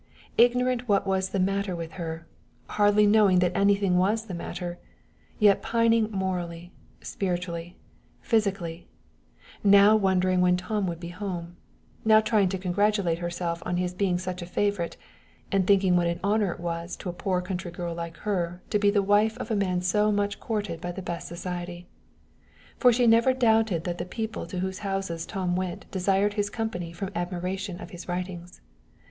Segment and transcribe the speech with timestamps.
[0.35, 2.25] ignorant what was the matter with her,
[2.69, 7.77] hardly knowing that anything was the matter, and yet pining morally, spiritually,
[8.19, 8.87] and psychically;
[9.63, 11.55] now wondering when Tom would be home;
[12.03, 14.97] now trying to congratulate herself on his being such a favorite,
[15.51, 18.79] and thinking what an honor it was to a poor country girl like her to
[18.79, 21.85] be the wife of a man so much courted by the best society
[22.75, 26.91] for she never doubted that the people to whose houses Tom went desired his company
[26.91, 28.61] from admiration of his writings.